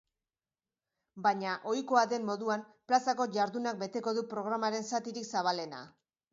[1.27, 5.87] Baina, ohikoa den moduan, plazako jardunak beteko du programaren zatirik zabalena.